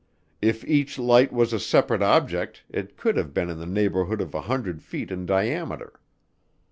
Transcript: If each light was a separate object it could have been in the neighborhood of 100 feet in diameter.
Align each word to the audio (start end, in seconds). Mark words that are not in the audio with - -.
If 0.41 0.65
each 0.65 0.97
light 0.97 1.31
was 1.31 1.53
a 1.53 1.59
separate 1.59 2.01
object 2.01 2.63
it 2.71 2.97
could 2.97 3.17
have 3.17 3.35
been 3.35 3.51
in 3.51 3.59
the 3.59 3.67
neighborhood 3.67 4.19
of 4.19 4.33
100 4.33 4.81
feet 4.81 5.11
in 5.11 5.27
diameter. 5.27 5.99